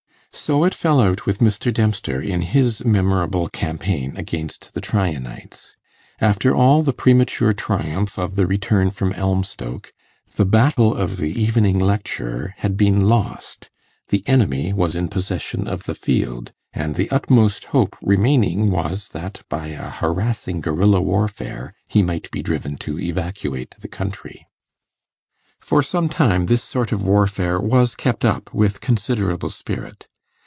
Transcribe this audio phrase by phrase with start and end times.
[0.33, 1.73] So it fell out with Mr.
[1.73, 5.75] Dempster in his memorable campaign against the Tryanites.
[6.21, 9.91] After all the premature triumph of the return from Elmstoke,
[10.35, 13.69] the battle of the Evening Lecture had been lost;
[14.07, 19.43] the enemy was in possession of the field; and the utmost hope remaining was, that
[19.49, 24.47] by a harassing guerilla warfare he might be driven to evacuate the country.
[25.59, 30.07] For some time this sort of warfare was kept up with considerable spirit.